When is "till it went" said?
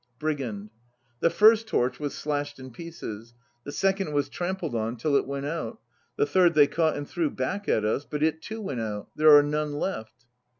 4.97-5.45